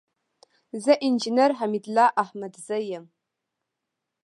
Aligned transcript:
زه 0.83 0.93
انجينر 1.07 1.51
حميدالله 1.59 2.07
احمدزى 2.23 2.79
يم. 2.91 3.05